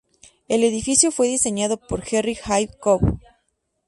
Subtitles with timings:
[0.47, 3.19] El edificio fue diseñado por Henry Ives Cobb.